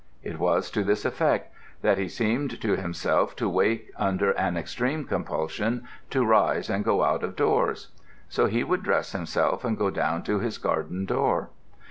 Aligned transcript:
It 0.23 0.39
was 0.39 0.71
to 0.71 0.83
this 0.83 1.05
effect, 1.05 1.53
that 1.83 1.99
he 1.99 2.07
seemed 2.07 2.59
to 2.59 2.75
himself 2.75 3.35
to 3.35 3.47
wake 3.47 3.91
under 3.95 4.31
an 4.31 4.57
extreme 4.57 5.05
compulsion 5.05 5.87
to 6.09 6.25
rise 6.25 6.71
and 6.71 6.83
go 6.83 7.03
out 7.03 7.21
of 7.21 7.35
doors. 7.35 7.89
So 8.27 8.47
he 8.47 8.63
would 8.63 8.81
dress 8.81 9.11
himself 9.11 9.63
and 9.63 9.77
go 9.77 9.91
down 9.91 10.23
to 10.23 10.39
his 10.39 10.57
garden 10.57 11.05
door. 11.05 11.51